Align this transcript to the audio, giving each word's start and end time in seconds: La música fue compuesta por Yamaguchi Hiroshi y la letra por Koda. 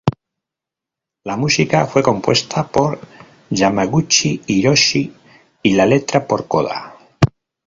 La 1.23 1.37
música 1.37 1.85
fue 1.85 2.01
compuesta 2.01 2.67
por 2.67 2.99
Yamaguchi 3.51 4.41
Hiroshi 4.47 5.13
y 5.61 5.73
la 5.75 5.85
letra 5.85 6.25
por 6.25 6.47
Koda. 6.47 6.97